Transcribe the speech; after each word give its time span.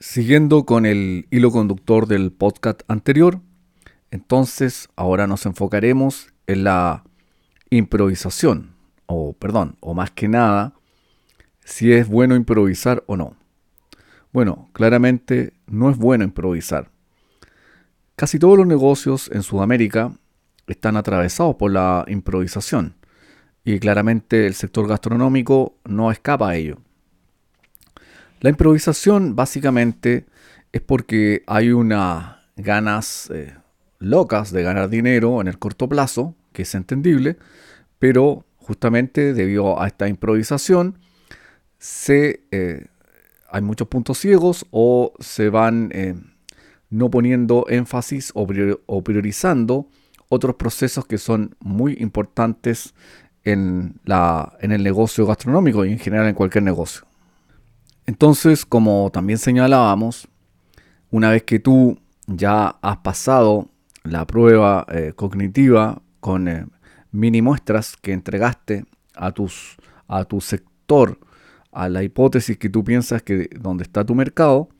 Siguiendo 0.00 0.64
con 0.64 0.86
el 0.86 1.26
hilo 1.32 1.50
conductor 1.50 2.06
del 2.06 2.30
podcast 2.30 2.82
anterior, 2.86 3.40
entonces 4.12 4.88
ahora 4.94 5.26
nos 5.26 5.44
enfocaremos 5.44 6.32
en 6.46 6.62
la 6.62 7.02
improvisación, 7.70 8.76
o 9.06 9.32
perdón, 9.32 9.76
o 9.80 9.94
más 9.94 10.12
que 10.12 10.28
nada, 10.28 10.74
si 11.64 11.92
es 11.92 12.06
bueno 12.06 12.36
improvisar 12.36 13.02
o 13.08 13.16
no. 13.16 13.34
Bueno, 14.32 14.68
claramente 14.72 15.54
no 15.66 15.90
es 15.90 15.96
bueno 15.96 16.22
improvisar. 16.22 16.92
Casi 18.14 18.38
todos 18.38 18.56
los 18.56 18.68
negocios 18.68 19.28
en 19.32 19.42
Sudamérica 19.42 20.12
están 20.68 20.96
atravesados 20.96 21.56
por 21.56 21.72
la 21.72 22.04
improvisación 22.06 22.94
y 23.64 23.80
claramente 23.80 24.46
el 24.46 24.54
sector 24.54 24.86
gastronómico 24.86 25.76
no 25.84 26.12
escapa 26.12 26.50
a 26.50 26.54
ello. 26.54 26.78
La 28.40 28.50
improvisación 28.50 29.34
básicamente 29.34 30.26
es 30.70 30.80
porque 30.80 31.42
hay 31.48 31.72
unas 31.72 32.36
ganas 32.56 33.30
eh, 33.34 33.54
locas 33.98 34.52
de 34.52 34.62
ganar 34.62 34.88
dinero 34.88 35.40
en 35.40 35.48
el 35.48 35.58
corto 35.58 35.88
plazo, 35.88 36.36
que 36.52 36.62
es 36.62 36.74
entendible, 36.76 37.36
pero 37.98 38.44
justamente 38.56 39.34
debido 39.34 39.80
a 39.80 39.88
esta 39.88 40.06
improvisación 40.06 40.98
se, 41.78 42.44
eh, 42.52 42.86
hay 43.50 43.62
muchos 43.62 43.88
puntos 43.88 44.18
ciegos 44.18 44.66
o 44.70 45.14
se 45.18 45.48
van 45.48 45.90
eh, 45.92 46.14
no 46.90 47.10
poniendo 47.10 47.66
énfasis 47.68 48.30
o, 48.34 48.46
priorizando 49.02 49.88
otros 50.28 50.54
procesos 50.54 51.06
que 51.06 51.18
son 51.18 51.56
muy 51.58 51.96
importantes 51.98 52.94
en, 53.42 53.98
la, 54.04 54.56
en 54.60 54.70
el 54.70 54.84
negocio 54.84 55.26
gastronómico 55.26 55.84
y 55.84 55.92
en 55.92 55.98
general 55.98 56.28
en 56.28 56.34
cualquier 56.34 56.62
negocio. 56.62 57.07
Entonces, 58.08 58.64
como 58.64 59.10
también 59.12 59.38
señalábamos, 59.38 60.28
una 61.10 61.28
vez 61.28 61.42
que 61.42 61.58
tú 61.58 61.98
ya 62.26 62.68
has 62.80 62.96
pasado 62.96 63.68
la 64.02 64.26
prueba 64.26 64.86
eh, 64.88 65.12
cognitiva 65.14 66.00
con 66.18 66.48
eh, 66.48 66.64
mini 67.12 67.42
muestras 67.42 67.98
que 68.00 68.14
entregaste 68.14 68.86
a, 69.14 69.32
tus, 69.32 69.76
a 70.06 70.24
tu 70.24 70.40
sector, 70.40 71.18
a 71.70 71.90
la 71.90 72.02
hipótesis 72.02 72.56
que 72.56 72.70
tú 72.70 72.82
piensas 72.82 73.22
que 73.22 73.50
donde 73.60 73.82
está 73.82 74.06
tu 74.06 74.14
mercado, 74.14 74.70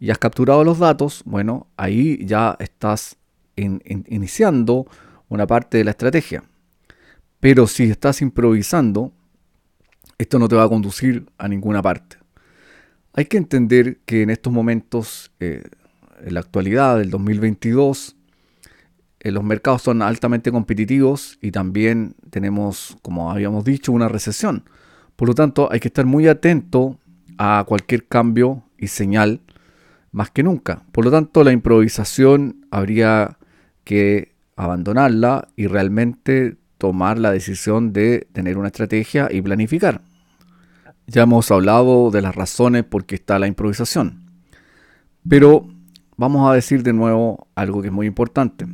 y 0.00 0.08
has 0.08 0.16
capturado 0.16 0.64
los 0.64 0.78
datos, 0.78 1.22
bueno, 1.26 1.66
ahí 1.76 2.24
ya 2.24 2.56
estás 2.58 3.18
iniciando 3.56 4.86
una 5.28 5.46
parte 5.46 5.76
de 5.76 5.84
la 5.84 5.90
estrategia. 5.90 6.42
Pero 7.40 7.66
si 7.66 7.90
estás 7.90 8.22
improvisando, 8.22 9.12
esto 10.16 10.38
no 10.38 10.48
te 10.48 10.56
va 10.56 10.62
a 10.62 10.68
conducir 10.70 11.26
a 11.36 11.46
ninguna 11.46 11.82
parte. 11.82 12.23
Hay 13.16 13.26
que 13.26 13.36
entender 13.36 13.98
que 14.04 14.22
en 14.22 14.30
estos 14.30 14.52
momentos, 14.52 15.30
eh, 15.38 15.62
en 16.24 16.34
la 16.34 16.40
actualidad 16.40 16.98
del 16.98 17.10
2022, 17.10 18.16
eh, 19.20 19.30
los 19.30 19.44
mercados 19.44 19.82
son 19.82 20.02
altamente 20.02 20.50
competitivos 20.50 21.38
y 21.40 21.52
también 21.52 22.16
tenemos, 22.30 22.96
como 23.02 23.30
habíamos 23.30 23.64
dicho, 23.64 23.92
una 23.92 24.08
recesión. 24.08 24.64
Por 25.14 25.28
lo 25.28 25.34
tanto, 25.34 25.70
hay 25.70 25.78
que 25.78 25.88
estar 25.88 26.06
muy 26.06 26.26
atento 26.26 26.98
a 27.38 27.64
cualquier 27.68 28.04
cambio 28.06 28.64
y 28.78 28.88
señal 28.88 29.40
más 30.10 30.30
que 30.30 30.42
nunca. 30.42 30.82
Por 30.90 31.04
lo 31.04 31.12
tanto, 31.12 31.44
la 31.44 31.52
improvisación 31.52 32.66
habría 32.72 33.38
que 33.84 34.34
abandonarla 34.56 35.46
y 35.54 35.68
realmente 35.68 36.56
tomar 36.78 37.20
la 37.20 37.30
decisión 37.30 37.92
de 37.92 38.26
tener 38.32 38.58
una 38.58 38.68
estrategia 38.68 39.28
y 39.30 39.40
planificar. 39.40 40.02
Ya 41.06 41.22
hemos 41.22 41.50
hablado 41.50 42.10
de 42.10 42.22
las 42.22 42.34
razones 42.34 42.84
por 42.84 43.04
qué 43.04 43.16
está 43.16 43.38
la 43.38 43.46
improvisación. 43.46 44.30
Pero 45.28 45.68
vamos 46.16 46.50
a 46.50 46.54
decir 46.54 46.82
de 46.82 46.92
nuevo 46.92 47.46
algo 47.54 47.82
que 47.82 47.88
es 47.88 47.92
muy 47.92 48.06
importante. 48.06 48.66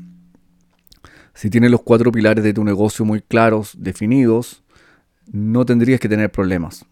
Si 1.35 1.51
tienes 1.51 1.71
los 1.71 1.83
cuatro 1.83 2.13
pilares 2.13 2.45
de 2.45 2.53
tu 2.53 2.65
negocio 2.65 3.05
muy 3.05 3.21
claros, 3.21 3.75
definidos, 3.79 4.63
no 5.33 5.65
tendrías 5.65 6.01
que 6.01 6.09
tener 6.09 6.31
problemas. 6.31 6.85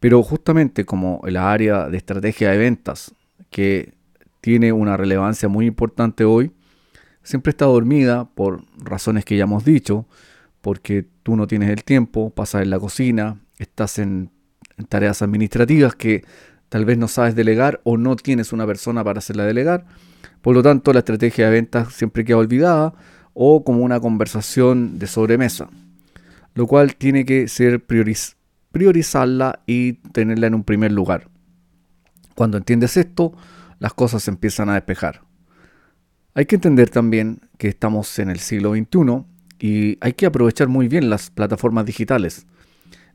Pero 0.00 0.22
justamente 0.22 0.84
como 0.84 1.20
el 1.26 1.36
área 1.36 1.88
de 1.88 1.96
estrategia 1.96 2.50
de 2.50 2.58
ventas, 2.58 3.14
que 3.50 3.94
tiene 4.40 4.72
una 4.72 4.96
relevancia 4.96 5.48
muy 5.48 5.66
importante 5.66 6.24
hoy, 6.24 6.52
siempre 7.22 7.50
está 7.50 7.64
dormida 7.64 8.26
por 8.34 8.62
razones 8.78 9.24
que 9.24 9.36
ya 9.36 9.44
hemos 9.44 9.64
dicho, 9.64 10.06
porque 10.60 11.06
tú 11.22 11.36
no 11.36 11.46
tienes 11.46 11.70
el 11.70 11.84
tiempo, 11.84 12.30
pasas 12.30 12.62
en 12.62 12.70
la 12.70 12.78
cocina, 12.78 13.40
estás 13.58 13.98
en, 13.98 14.30
tareas 14.88 15.22
administrativas 15.22 15.94
que 15.94 16.24
tal 16.68 16.84
vez 16.84 16.98
no 16.98 17.08
sabes 17.08 17.34
delegar 17.34 17.80
o 17.84 17.96
no 17.96 18.16
tienes 18.16 18.52
una 18.52 18.66
persona 18.66 19.02
para 19.02 19.18
hacerla 19.18 19.44
delegar. 19.44 19.86
Por 20.42 20.54
lo 20.54 20.62
tanto, 20.62 20.92
la 20.92 21.00
estrategia 21.00 21.46
de 21.46 21.52
ventas 21.52 21.92
siempre 21.92 22.24
queda 22.24 22.36
olvidada 22.36 22.94
o 23.34 23.64
como 23.64 23.82
una 23.82 24.00
conversación 24.00 24.98
de 24.98 25.06
sobremesa, 25.06 25.68
lo 26.54 26.66
cual 26.66 26.96
tiene 26.96 27.24
que 27.24 27.48
ser 27.48 27.84
priorizarla 28.72 29.62
y 29.66 29.94
tenerla 29.94 30.46
en 30.48 30.54
un 30.54 30.64
primer 30.64 30.92
lugar. 30.92 31.28
Cuando 32.34 32.56
entiendes 32.56 32.96
esto, 32.96 33.32
las 33.78 33.94
cosas 33.94 34.22
se 34.22 34.30
empiezan 34.30 34.68
a 34.68 34.74
despejar. 34.74 35.22
Hay 36.34 36.46
que 36.46 36.54
entender 36.54 36.90
también 36.90 37.40
que 37.58 37.68
estamos 37.68 38.16
en 38.18 38.30
el 38.30 38.38
siglo 38.38 38.72
XXI 38.74 39.24
y 39.58 39.98
hay 40.00 40.12
que 40.12 40.26
aprovechar 40.26 40.68
muy 40.68 40.88
bien 40.88 41.10
las 41.10 41.30
plataformas 41.30 41.86
digitales 41.86 42.46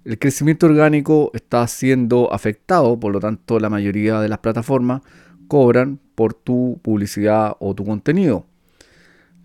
el 0.05 0.19
crecimiento 0.19 0.65
orgánico 0.65 1.31
está 1.33 1.65
siendo 1.67 2.33
afectado, 2.33 2.99
por 2.99 3.13
lo 3.13 3.19
tanto 3.19 3.59
la 3.59 3.69
mayoría 3.69 4.19
de 4.19 4.27
las 4.27 4.39
plataformas 4.39 5.01
cobran 5.47 5.99
por 6.15 6.33
tu 6.33 6.79
publicidad 6.81 7.55
o 7.59 7.73
tu 7.73 7.85
contenido. 7.85 8.45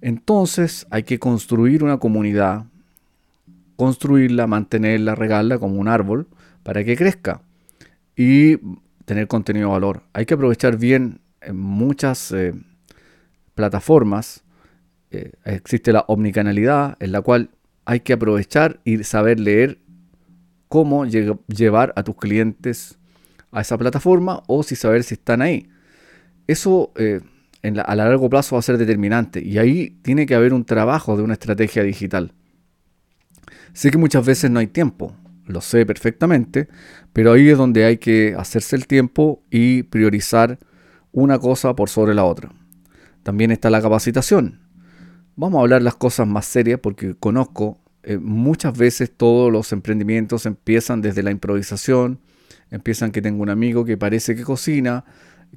Entonces 0.00 0.86
hay 0.91 1.04
que 1.04 1.19
construir 1.19 1.84
una 1.84 1.98
comunidad, 1.98 2.64
construirla, 3.76 4.47
mantenerla, 4.47 5.15
regarla 5.15 5.59
como 5.59 5.76
un 5.80 5.88
árbol 5.88 6.26
para 6.62 6.82
que 6.84 6.97
crezca 6.97 7.41
y 8.16 8.56
tener 9.04 9.28
contenido 9.28 9.69
de 9.69 9.72
valor. 9.72 10.03
Hay 10.12 10.26
que 10.26 10.34
aprovechar 10.34 10.76
bien 10.76 11.20
en 11.41 11.56
muchas 11.56 12.32
eh, 12.32 12.53
plataformas. 13.54 14.42
Eh, 15.11 15.33
existe 15.45 15.93
la 15.93 16.05
omnicanalidad 16.09 16.97
en 17.01 17.13
la 17.13 17.23
cual 17.23 17.51
hay 17.85 18.01
que 18.01 18.13
aprovechar 18.13 18.81
y 18.85 19.03
saber 19.05 19.41
leer 19.41 19.79
cómo 20.69 21.07
llevar 21.07 21.93
a 21.97 22.03
tus 22.03 22.17
clientes 22.17 22.99
a 23.51 23.63
esa 23.63 23.79
plataforma 23.79 24.43
o 24.47 24.63
si 24.63 24.77
saber 24.77 25.03
si 25.03 25.15
están 25.15 25.41
ahí. 25.41 25.71
Eso 26.47 26.93
eh, 26.97 27.21
a 27.63 27.95
largo 27.95 28.29
plazo 28.29 28.57
va 28.57 28.61
a 28.61 28.63
ser 28.63 28.79
determinante 28.79 29.43
y 29.43 29.59
ahí 29.59 29.99
tiene 30.03 30.27
que 30.27 30.35
haber 30.35 30.53
un 30.53 30.65
trabajo 30.65 31.17
de 31.17 31.23
una 31.23 31.33
estrategia 31.35 31.83
digital. 31.83 32.33
Sé 33.73 33.91
que 33.91 33.99
muchas 33.99 34.25
veces 34.25 34.51
no 34.51 34.61
hay 34.61 34.67
tiempo, 34.67 35.15
lo 35.47 35.61
sé 35.61 35.87
perfectamente, 35.87 36.69
pero 37.13 37.33
ahí 37.33 37.49
es 37.49 37.59
donde 37.59 37.85
hay 37.85 37.99
que 37.99 38.35
hacerse 38.37 38.77
el 38.77 38.87
tiempo 38.87 39.43
y 39.51 39.85
priorizar 39.85 40.59
una 41.13 41.39
cosa 41.39 41.75
por 41.75 41.89
sobre 41.89 42.15
la 42.15 42.25
otra. 42.25 42.53
También 43.23 43.51
está 43.51 43.71
la 43.71 43.81
capacitación. 43.81 44.68
Vamos 45.41 45.60
a 45.60 45.62
hablar 45.62 45.82
las 45.82 45.94
cosas 45.94 46.26
más 46.26 46.47
serias 46.47 46.81
porque 46.81 47.15
conozco 47.15 47.78
eh, 48.03 48.19
muchas 48.19 48.76
veces 48.76 49.12
todos 49.16 49.53
los 49.53 49.71
emprendimientos 49.71 50.47
empiezan 50.47 51.00
desde 51.00 51.22
la 51.22 51.31
improvisación, 51.31 52.19
empiezan 52.72 53.12
que 53.12 53.22
tengo 53.22 53.44
un 53.44 53.48
amigo 53.48 53.84
que 53.84 53.97
parece 53.97 54.34
que 54.34 54.43
cocina, 54.43 55.04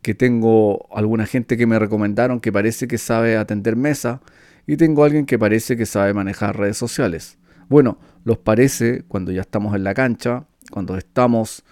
que 0.04 0.14
tengo 0.14 0.88
alguna 0.96 1.26
gente 1.26 1.58
que 1.58 1.66
me 1.66 1.80
recomendaron 1.80 2.42
que 2.42 2.52
parece 2.52 2.88
que 2.88 3.00
sabe 3.00 3.38
atender 3.38 3.76
mesa 3.76 4.22
y 4.68 4.78
tengo 4.78 5.04
alguien 5.04 5.26
que 5.26 5.40
parece 5.40 5.76
que 5.76 5.88
sabe 5.88 6.14
manejar 6.14 6.60
redes 6.60 6.78
sociales. 6.78 7.40
Bueno, 7.68 7.98
los 8.24 8.38
parece 8.38 9.02
cuando 9.08 9.32
ya 9.32 9.42
estamos 9.42 9.76
en 9.76 9.84
la 9.84 9.96
cancha, 9.96 10.46
cuando 10.70 10.96
estamos 10.96 11.64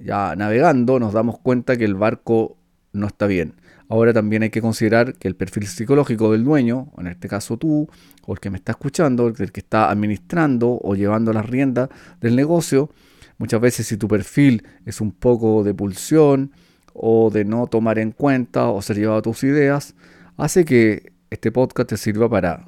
ya 0.00 0.34
navegando, 0.34 0.98
nos 0.98 1.12
damos 1.12 1.38
cuenta 1.38 1.76
que 1.76 1.84
el 1.84 1.94
barco 1.94 2.56
no 2.92 3.06
está 3.06 3.26
bien. 3.26 3.54
Ahora 3.88 4.12
también 4.12 4.42
hay 4.42 4.50
que 4.50 4.62
considerar 4.62 5.14
que 5.14 5.28
el 5.28 5.36
perfil 5.36 5.66
psicológico 5.66 6.32
del 6.32 6.44
dueño, 6.44 6.92
en 6.98 7.08
este 7.08 7.28
caso 7.28 7.56
tú, 7.56 7.88
o 8.24 8.32
el 8.32 8.40
que 8.40 8.50
me 8.50 8.56
está 8.56 8.72
escuchando, 8.72 9.28
el 9.28 9.52
que 9.52 9.60
está 9.60 9.90
administrando 9.90 10.78
o 10.82 10.94
llevando 10.94 11.32
las 11.32 11.46
riendas 11.46 11.90
del 12.20 12.36
negocio, 12.36 12.90
muchas 13.38 13.60
veces 13.60 13.86
si 13.86 13.96
tu 13.96 14.08
perfil 14.08 14.64
es 14.86 15.00
un 15.00 15.12
poco 15.12 15.62
de 15.62 15.74
pulsión 15.74 16.52
o 16.94 17.30
de 17.30 17.44
no 17.44 17.66
tomar 17.66 17.98
en 17.98 18.12
cuenta 18.12 18.68
o 18.68 18.80
ser 18.80 18.96
llevado 18.98 19.18
a 19.18 19.22
tus 19.22 19.44
ideas, 19.44 19.94
hace 20.36 20.64
que 20.64 21.12
este 21.30 21.52
podcast 21.52 21.90
te 21.90 21.96
sirva 21.96 22.28
para 22.28 22.66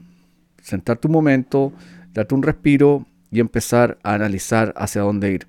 sentarte 0.62 1.06
un 1.06 1.12
momento, 1.12 1.72
darte 2.12 2.34
un 2.34 2.42
respiro 2.42 3.06
y 3.30 3.40
empezar 3.40 3.98
a 4.02 4.14
analizar 4.14 4.72
hacia 4.76 5.02
dónde 5.02 5.32
ir. 5.32 5.46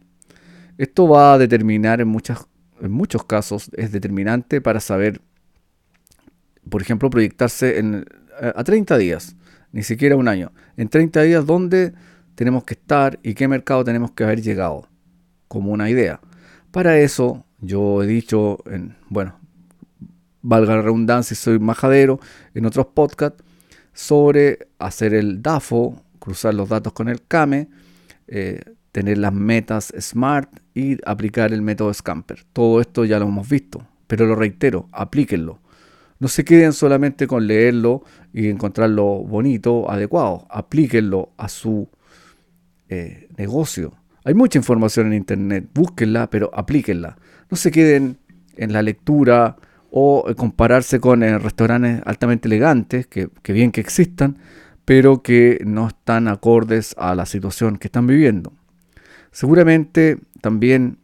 Esto 0.77 1.07
va 1.07 1.33
a 1.33 1.37
determinar 1.37 2.01
en, 2.01 2.07
muchas, 2.07 2.47
en 2.85 2.93
muchos 2.93 3.25
casos, 3.25 3.69
es 3.73 3.91
determinante 3.91 4.61
para 4.61 4.79
saber 4.79 5.21
por 6.69 6.81
ejemplo, 6.81 7.09
proyectarse 7.09 7.79
en, 7.79 8.05
a 8.39 8.63
30 8.63 8.97
días, 8.97 9.35
ni 9.71 9.83
siquiera 9.83 10.15
un 10.15 10.27
año. 10.27 10.51
En 10.77 10.89
30 10.89 11.21
días, 11.21 11.45
¿dónde 11.45 11.93
tenemos 12.35 12.63
que 12.63 12.73
estar 12.73 13.19
y 13.23 13.33
qué 13.33 13.47
mercado 13.47 13.83
tenemos 13.83 14.11
que 14.11 14.23
haber 14.23 14.41
llegado? 14.41 14.87
Como 15.47 15.71
una 15.71 15.89
idea. 15.89 16.19
Para 16.71 16.97
eso 16.97 17.45
Yo 17.61 18.03
he 18.03 18.07
dicho, 18.07 18.59
en, 18.65 18.95
bueno, 19.09 19.39
valga 20.41 20.75
la 20.75 20.81
redundancia, 20.81 21.35
soy 21.35 21.57
majadero, 21.57 22.19
en 22.53 22.65
otros 22.65 22.87
podcasts, 22.87 23.43
sobre 23.93 24.67
hacer 24.77 25.13
el 25.13 25.41
DAFO, 25.41 26.03
cruzar 26.19 26.53
los 26.53 26.69
datos 26.69 26.93
con 26.93 27.07
el 27.07 27.25
CAME, 27.25 27.69
eh, 28.27 28.61
tener 28.95 29.17
las 29.17 29.33
metas 29.33 29.93
SMART 29.99 30.49
y 30.73 30.97
aplicar 31.05 31.51
el 31.51 31.61
método 31.61 31.93
Scamper. 31.93 32.45
Todo 32.53 32.79
esto 32.79 33.03
ya 33.03 33.19
lo 33.19 33.27
hemos 33.27 33.49
visto, 33.49 33.85
pero 34.07 34.25
lo 34.25 34.35
reitero, 34.35 34.87
aplíquenlo. 34.93 35.59
No 36.17 36.29
se 36.29 36.45
queden 36.45 36.71
solamente 36.71 37.27
con 37.27 37.45
leerlo 37.45 38.03
y 38.31 38.47
encontrarlo 38.47 39.03
bonito, 39.25 39.91
adecuado. 39.91 40.47
Aplíquenlo 40.49 41.33
a 41.35 41.49
su 41.49 41.89
eh, 42.87 43.27
negocio. 43.35 43.91
Hay 44.23 44.33
mucha 44.33 44.59
información 44.59 45.07
en 45.07 45.15
Internet, 45.15 45.67
búsquenla, 45.73 46.29
pero 46.29 46.49
aplíquenla. 46.53 47.17
No 47.51 47.57
se 47.57 47.71
queden 47.71 48.17
en 48.55 48.71
la 48.71 48.81
lectura 48.81 49.57
o 49.91 50.25
compararse 50.37 51.01
con 51.01 51.21
eh, 51.21 51.37
restaurantes 51.37 52.01
altamente 52.05 52.47
elegantes, 52.47 53.07
que 53.07 53.29
bien 53.51 53.73
que 53.73 53.81
existan, 53.81 54.37
pero 54.85 55.21
que 55.21 55.61
no 55.65 55.89
están 55.89 56.29
acordes 56.29 56.95
a 56.97 57.13
la 57.13 57.25
situación 57.25 57.77
que 57.77 57.89
están 57.89 58.07
viviendo. 58.07 58.53
Seguramente 59.35 60.17
también 60.39 60.97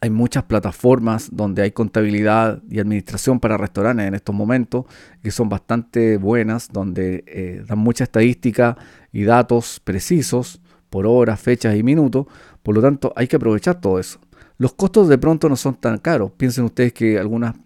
hay 0.00 0.08
muchas 0.08 0.44
plataformas 0.44 1.30
donde 1.32 1.62
hay 1.62 1.72
contabilidad 1.72 2.62
y 2.70 2.78
administración 2.78 3.40
para 3.40 3.56
restaurantes 3.56 4.06
en 4.06 4.14
estos 4.14 4.32
momentos 4.32 4.84
que 5.20 5.32
son 5.32 5.48
bastante 5.48 6.16
buenas, 6.16 6.68
donde 6.70 7.24
eh, 7.26 7.64
dan 7.66 7.80
mucha 7.80 8.04
estadística 8.04 8.76
y 9.10 9.24
datos 9.24 9.80
precisos 9.80 10.60
por 10.90 11.08
horas, 11.08 11.40
fechas 11.40 11.74
y 11.74 11.82
minutos. 11.82 12.26
Por 12.62 12.76
lo 12.76 12.80
tanto, 12.80 13.12
hay 13.16 13.26
que 13.26 13.34
aprovechar 13.34 13.80
todo 13.80 13.98
eso. 13.98 14.20
Los 14.56 14.74
costos 14.74 15.08
de 15.08 15.18
pronto 15.18 15.48
no 15.48 15.56
son 15.56 15.74
tan 15.74 15.98
caros. 15.98 16.30
Piensen 16.36 16.62
ustedes 16.62 16.92
que 16.92 17.18
algunas 17.18 17.56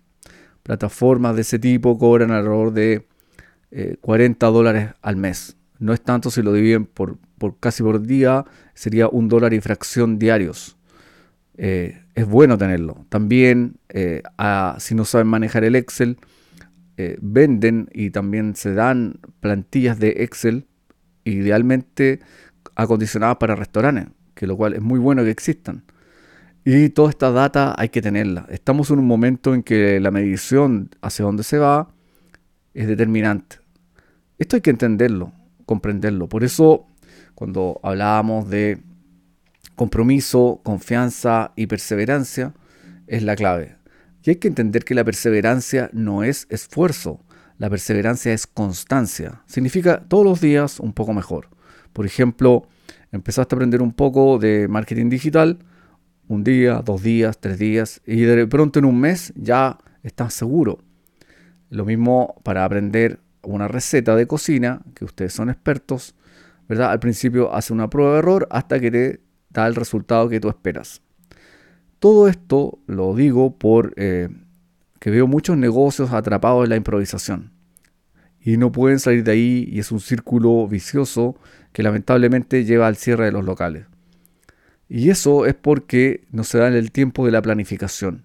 plataformas 0.63 1.35
de 1.35 1.43
ese 1.43 1.59
tipo 1.59 1.99
cobran 1.99 2.31
alrededor 2.31 2.73
de 2.73 3.07
40 4.01 4.47
eh, 4.47 4.51
dólares 4.51 4.91
al 5.03 5.17
mes. 5.17 5.59
No 5.79 5.93
es 5.93 6.01
tanto 6.01 6.31
si 6.31 6.41
lo 6.41 6.55
dividen 6.55 6.87
por, 6.87 7.19
por 7.39 7.59
casi 7.59 7.83
por 7.83 8.03
día, 8.03 8.45
sería 8.75 9.09
un 9.09 9.29
dólar 9.29 9.55
y 9.55 9.61
fracción 9.61 10.19
diarios. 10.19 10.77
Eh, 11.57 12.03
es 12.15 12.27
bueno 12.27 12.59
tenerlo. 12.59 13.07
También, 13.09 13.79
eh, 13.89 14.23
si 14.79 14.95
no 14.95 15.05
saben 15.05 15.27
manejar 15.27 15.65
el 15.65 15.77
Excel, 15.77 16.19
venden 17.21 17.89
y 17.93 18.11
también 18.11 18.57
se 18.57 18.75
dan 18.75 19.21
plantillas 19.39 20.01
de 20.01 20.25
Excel, 20.25 20.67
idealmente 21.23 22.19
acondicionadas 22.75 23.37
para 23.37 23.55
restaurantes, 23.55 24.09
que 24.35 24.49
lo 24.49 24.57
cual 24.57 24.75
es 24.75 24.83
muy 24.83 24.99
bueno 24.99 25.23
que 25.23 25.31
existan. 25.31 25.85
Y 26.65 26.91
toda 26.91 27.11
esta 27.11 27.31
data 27.31 27.75
hay 27.79 27.89
que 27.89 28.03
tenerla. 28.03 28.47
Estamos 28.51 28.91
en 28.91 28.99
un 28.99 29.07
momento 29.07 29.55
en 29.55 29.63
que 29.63 30.01
la 30.01 30.11
medición 30.11 30.91
hacia 31.01 31.25
dónde 31.25 31.43
se 31.43 31.59
va 31.59 31.89
es 32.75 32.87
determinante. 32.87 33.57
Esto 34.39 34.57
hay 34.57 34.63
que 34.63 34.71
entenderlo, 34.71 35.33
comprenderlo. 35.65 36.29
Por 36.29 36.45
eso, 36.45 36.87
cuando 37.35 37.81
hablábamos 37.83 38.49
de 38.49 38.79
compromiso, 39.75 40.61
confianza 40.65 41.53
y 41.57 41.67
perseverancia, 41.67 42.55
es 43.07 43.23
la 43.23 43.37
clave. 43.37 43.77
Y 44.25 44.31
hay 44.31 44.37
que 44.37 44.49
entender 44.49 44.85
que 44.85 44.95
la 44.95 45.05
perseverancia 45.05 45.89
no 45.93 46.25
es 46.25 46.47
esfuerzo, 46.51 47.25
la 47.59 47.71
perseverancia 47.71 48.33
es 48.33 48.47
constancia. 48.47 49.43
Significa 49.47 50.05
todos 50.07 50.25
los 50.25 50.41
días 50.41 50.81
un 50.81 50.93
poco 50.93 51.13
mejor. 51.13 51.49
Por 51.93 52.07
ejemplo, 52.07 52.69
empezaste 53.13 53.55
a 53.55 53.57
aprender 53.57 53.83
un 53.83 53.93
poco 53.93 54.39
de 54.39 54.69
marketing 54.69 55.09
digital, 55.09 55.59
un 56.29 56.45
día, 56.45 56.83
dos 56.85 57.03
días, 57.03 57.39
tres 57.39 57.59
días, 57.59 58.03
y 58.07 58.21
de 58.21 58.47
pronto 58.47 58.79
en 58.79 58.85
un 58.85 59.01
mes 59.01 59.33
ya 59.35 59.79
estás 60.03 60.35
seguro. 60.35 60.79
Lo 61.71 61.85
mismo 61.85 62.41
para 62.43 62.65
aprender 62.65 63.21
una 63.43 63.69
receta 63.69 64.15
de 64.15 64.27
cocina, 64.27 64.83
que 64.95 65.05
ustedes 65.05 65.33
son 65.33 65.51
expertos, 65.51 66.15
¿verdad? 66.69 66.91
Al 66.91 67.01
principio 67.01 67.55
hace 67.55 67.73
una 67.73 67.91
prueba 67.91 68.13
de 68.13 68.19
error 68.19 68.47
hasta 68.51 68.79
que 68.79 68.91
te 68.91 69.21
da 69.51 69.67
el 69.67 69.75
resultado 69.75 70.29
que 70.29 70.41
tú 70.41 70.49
esperas. 70.49 71.03
Todo 71.99 72.29
esto 72.29 72.79
lo 72.87 73.15
digo 73.15 73.59
por 73.59 73.95
eh, 73.97 74.29
que 75.01 75.11
veo 75.11 75.27
muchos 75.27 75.57
negocios 75.57 76.13
atrapados 76.13 76.65
en 76.65 76.71
la 76.71 76.77
improvisación 76.77 77.53
y 78.41 78.57
no 78.57 78.71
pueden 78.73 78.99
salir 78.99 79.25
de 79.25 79.33
ahí 79.33 79.69
y 79.71 79.79
es 79.79 79.91
un 79.91 80.01
círculo 80.01 80.67
vicioso 80.69 81.37
que 81.73 81.83
lamentablemente 81.83 82.65
lleva 82.65 82.87
al 82.87 82.97
cierre 82.97 83.27
de 83.27 83.33
los 83.33 83.45
locales. 83.45 83.87
Y 84.89 85.11
eso 85.11 85.45
es 85.45 85.55
porque 85.55 86.25
no 86.31 86.45
se 86.45 86.59
da 86.59 86.69
el 86.69 86.93
tiempo 86.93 87.27
de 87.27 87.33
la 87.33 87.43
planificación. 87.43 88.25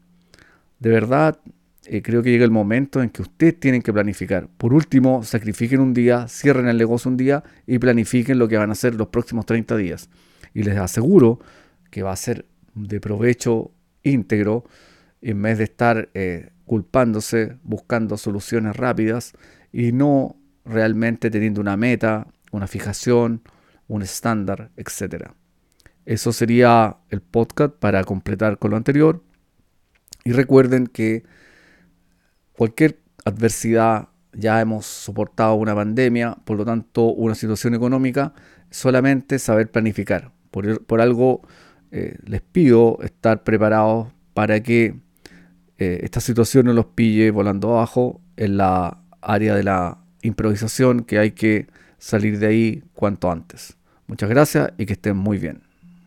De 0.79 0.89
verdad, 0.89 1.39
eh, 1.85 2.01
creo 2.01 2.23
que 2.23 2.31
llega 2.31 2.45
el 2.45 2.51
momento 2.51 3.01
en 3.01 3.09
que 3.09 3.21
ustedes 3.21 3.59
tienen 3.59 3.81
que 3.81 3.91
planificar. 3.91 4.47
Por 4.57 4.73
último, 4.73 5.23
sacrifiquen 5.23 5.81
un 5.81 5.93
día, 5.93 6.27
cierren 6.27 6.67
el 6.67 6.77
negocio 6.77 7.11
un 7.11 7.17
día 7.17 7.43
y 7.67 7.77
planifiquen 7.79 8.39
lo 8.39 8.47
que 8.47 8.57
van 8.57 8.69
a 8.69 8.73
hacer 8.73 8.95
los 8.95 9.07
próximos 9.09 9.45
30 9.45 9.75
días. 9.75 10.09
Y 10.53 10.63
les 10.63 10.77
aseguro 10.77 11.39
que 11.89 12.03
va 12.03 12.13
a 12.13 12.15
ser 12.15 12.45
de 12.73 12.99
provecho 13.01 13.71
íntegro 14.01 14.63
en 15.21 15.41
vez 15.41 15.57
de 15.57 15.65
estar 15.65 16.09
eh, 16.13 16.51
culpándose, 16.65 17.57
buscando 17.63 18.17
soluciones 18.17 18.75
rápidas 18.75 19.33
y 19.71 19.91
no 19.91 20.37
realmente 20.65 21.29
teniendo 21.29 21.59
una 21.59 21.75
meta, 21.75 22.27
una 22.51 22.67
fijación, 22.67 23.41
un 23.87 24.01
estándar, 24.01 24.71
etc. 24.77 25.31
Eso 26.05 26.31
sería 26.31 26.97
el 27.09 27.21
podcast 27.21 27.73
para 27.75 28.03
completar 28.05 28.57
con 28.57 28.71
lo 28.71 28.77
anterior. 28.77 29.21
Y 30.23 30.31
recuerden 30.31 30.87
que 30.87 31.23
cualquier 32.63 32.97
adversidad, 33.25 34.07
ya 34.31 34.61
hemos 34.61 34.85
soportado 34.85 35.55
una 35.55 35.75
pandemia, 35.75 36.37
por 36.45 36.55
lo 36.55 36.63
tanto 36.63 37.07
una 37.07 37.35
situación 37.35 37.73
económica, 37.73 38.33
solamente 38.69 39.37
saber 39.37 39.69
planificar. 39.69 40.31
Por, 40.49 41.01
algo 41.01 41.41
eh, 41.91 42.15
les 42.25 42.39
pido 42.41 42.99
estar 43.03 43.43
preparados 43.43 44.13
para 44.33 44.63
que 44.63 44.95
eh, 45.77 45.99
esta 46.03 46.21
situación 46.21 46.67
no 46.67 46.73
los 46.73 46.85
pille 46.85 47.31
volando 47.31 47.71
abajo 47.71 48.21
en 48.37 48.55
la 48.55 48.97
área 49.19 49.55
de 49.55 49.63
la 49.63 49.97
improvisación, 50.21 51.03
que 51.03 51.19
hay 51.19 51.31
que 51.31 51.67
salir 51.97 52.39
de 52.39 52.47
ahí 52.47 52.83
cuanto 52.93 53.29
antes. 53.29 53.75
Muchas 54.07 54.29
gracias 54.29 54.71
y 54.77 54.85
que 54.85 54.93
estén 54.93 55.17
muy 55.17 55.37
bien. 55.37 55.62